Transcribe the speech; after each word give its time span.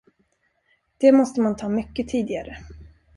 Det 0.97 1.11
måste 1.11 1.41
man 1.41 1.55
ta 1.55 1.69
mycket 1.69 2.07
tidigare. 2.07 2.57